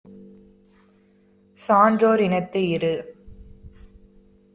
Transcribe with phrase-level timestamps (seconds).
[1.57, 2.93] சான்றோர் இனத்து இரு.